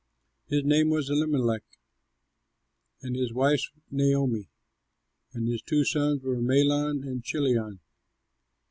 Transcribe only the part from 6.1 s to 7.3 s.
were Mahlon and